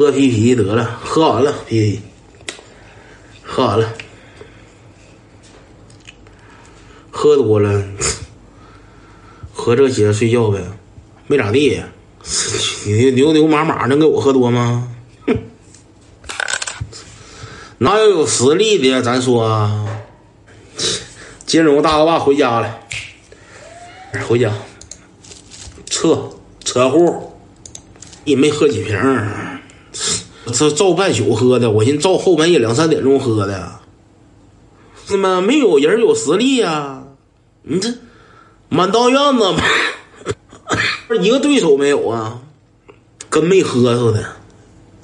[0.00, 2.00] 喝啤啤得了，喝完了啤啤，
[3.42, 3.92] 喝完了，
[7.10, 7.84] 喝多了，
[9.52, 10.58] 喝这接着睡觉呗，
[11.26, 11.82] 没咋地。
[12.86, 14.90] 你牛牛马马能给我喝多吗？
[15.26, 15.36] 哼，
[17.76, 19.02] 哪有有实力的呀？
[19.02, 19.86] 咱说，
[21.44, 22.80] 金融大恶霸回家了，
[24.26, 24.50] 回家
[25.84, 26.30] 撤
[26.64, 27.34] 车户，
[28.24, 28.98] 也没喝几瓶
[30.50, 33.72] 这照半宿喝的，我寻思照后半夜两三点钟喝的，
[35.06, 37.02] 他妈没有人有实力呀！
[37.62, 37.88] 你这
[38.68, 39.54] 满大院子，
[41.20, 42.40] 一个对手没有啊，
[43.28, 44.24] 跟没喝似的。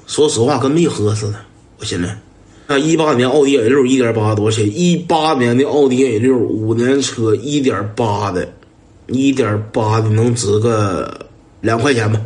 [0.06, 1.38] 说实话，跟没喝似的。
[1.78, 2.18] 我现在，
[2.68, 4.70] 那一八年奥迪 A 六一点八多少钱？
[4.72, 8.48] 一八年的奥迪 A 六五年车一点八的，
[9.08, 11.26] 一点八的能值个
[11.60, 12.20] 两块钱吧？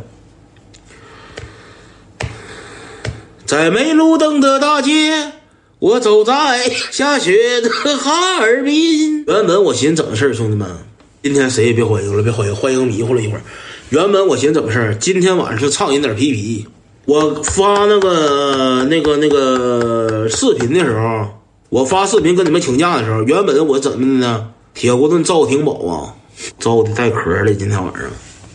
[3.51, 5.33] 在没路灯的大街，
[5.79, 9.25] 我走在下雪的哈尔滨。
[9.25, 10.69] 原本我寻思怎么事，兄弟们，
[11.21, 13.41] 今天谁也别欢迎了，别欢迎，欢迎迷糊了一会儿。
[13.89, 16.65] 原本我寻思怎么事，今天晚上是畅饮点皮皮。
[17.03, 21.27] 我发那个那个那个视频的时候，
[21.67, 24.47] 我发视频跟你们请假的时候，原本我怎么的呢？
[24.73, 26.15] 铁锅炖赵廷宝啊，
[26.57, 27.53] 赵的带壳的。
[27.53, 28.03] 今天晚上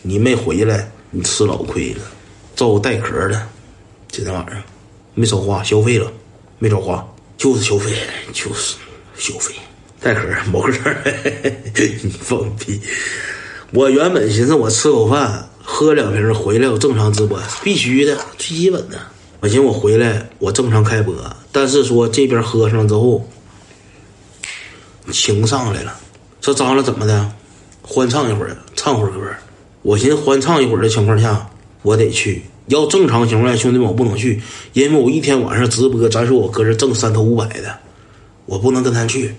[0.00, 2.00] 你没回来，你吃老亏了。
[2.54, 3.42] 赵带壳的，
[4.10, 4.56] 今天晚上。
[5.18, 6.12] 没少花，消费了，
[6.58, 7.02] 没少花，
[7.38, 7.90] 就是消费，
[8.34, 8.76] 就是
[9.16, 9.54] 消费。
[9.98, 10.20] 带壳
[10.52, 11.02] 毛个儿，
[12.02, 12.78] 你放屁！
[13.72, 18.98] 我原本寻思我吃口饭，喝两瓶回来，我正常直播，必须的，最基本的。
[19.40, 21.14] 我寻思我回来，我正常开播，
[21.50, 23.26] 但是说这边喝上之后，
[25.10, 25.98] 情上来了，
[26.42, 27.32] 这张了怎么的？
[27.80, 29.18] 欢唱一会儿，唱会儿歌。
[29.80, 31.48] 我寻思欢唱一会儿的情况下，
[31.80, 32.42] 我得去。
[32.68, 34.40] 要正常情况下，兄弟们，我不能去，
[34.72, 37.78] 因为我一天晚上直播，咱说我搁这挣三头五百的，
[38.46, 39.32] 我不能跟他去。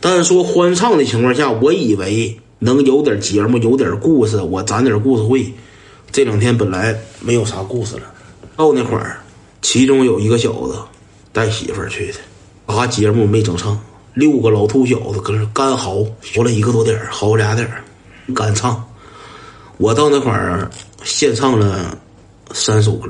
[0.00, 5.50] 但是说欢唱的情况下，我以为能有点节目，有点故事，我攒点故事会。
[6.10, 8.02] 这两天本来没有啥故事了，
[8.54, 9.18] 到那会儿，
[9.62, 10.76] 其中有一个小子
[11.32, 12.18] 带媳妇儿去的，
[12.74, 13.80] 啥节目没整上，
[14.12, 17.82] 六个老秃小子搁那干嚎，嚎了一个多点儿，嚎俩点儿，
[18.34, 18.84] 干唱。
[19.78, 20.70] 我到那块儿
[21.02, 21.96] 献唱了。
[22.50, 23.08] 三首歌，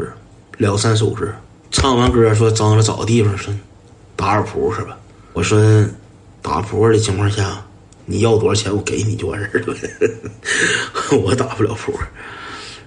[0.58, 1.26] 两三首歌，
[1.70, 3.52] 唱完歌说张了找个地方说
[4.14, 4.96] 打二扑是吧？
[5.32, 5.84] 我说
[6.42, 7.64] 打扑克的情况下，
[8.04, 9.76] 你要多少钱我给你就完事儿了。
[11.24, 11.98] 我打不了扑克。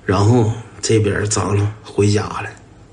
[0.05, 0.51] 然后
[0.81, 2.50] 这边张了回家了，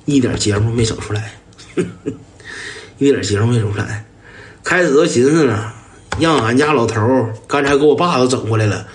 [0.06, 1.32] 一点节目没整出来，
[2.96, 4.04] 一点节目没整出来。
[4.64, 5.70] 开始都寻思呢，
[6.18, 8.86] 让俺家老头儿刚才给我爸都整过来了，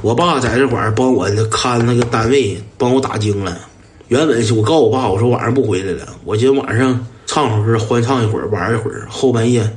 [0.00, 3.67] 我爸在这块儿帮我看那个单位，帮我打精了。
[4.08, 9.70] 原本我告诉我爸，我说晚上不回来了，我今天晚上唱会歌，欢唱一会儿，玩一会儿，后半夜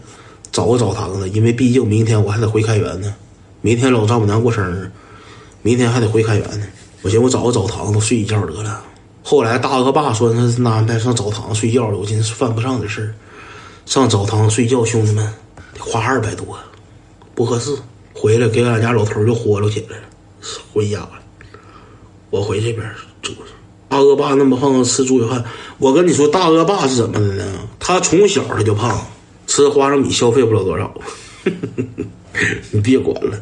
[0.53, 3.14] 找个澡堂子，因为毕竟明天我还得回开元呢。
[3.59, 4.90] 明天老丈母娘过生日，
[5.62, 6.66] 明天还得回开元呢。
[7.02, 8.81] 我寻思我找个澡堂子睡一觉得了。
[9.22, 10.40] 后来大哥爸说他
[10.70, 13.12] 安排上澡堂子睡觉了，我寻思犯不上的事儿，
[13.86, 15.28] 上澡堂子睡觉，兄弟们
[15.74, 16.58] 得花二百多，
[17.36, 17.75] 不合适。
[18.14, 20.03] 回来给俺家老头就豁溜起来了，
[20.72, 21.12] 回家了。
[22.30, 22.90] 我回这边。
[24.01, 25.44] 恶霸那么胖，吃猪血饭。
[25.78, 27.45] 我跟你说，大恶霸是怎么的呢？
[27.79, 29.07] 他从小他就胖，
[29.47, 30.94] 吃花生米消费不了多少。
[32.72, 33.40] 你别管了，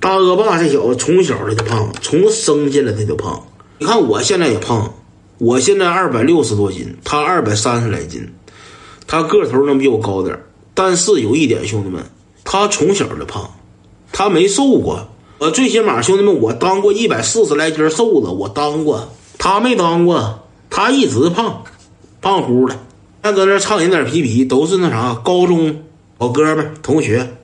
[0.00, 3.46] 大恶霸这小子从小他就胖，从生下来他就胖。
[3.78, 4.94] 你看我现在也胖，
[5.38, 8.28] 我现在二百六十多斤，他二百三十来斤，
[9.06, 10.38] 他个头能比我高点
[10.74, 12.04] 但是有一点，兄弟们，
[12.44, 13.48] 他从小就胖，
[14.12, 15.08] 他没瘦过。
[15.38, 19.12] 我最起码，兄弟们，我当过一百四十来斤瘦子，我当过。
[19.44, 21.64] 他没当过，他一直胖，
[22.22, 22.74] 胖乎的。
[23.22, 25.82] 还搁那唱人点皮皮，都是那啥高中
[26.16, 27.30] 好哥们同学。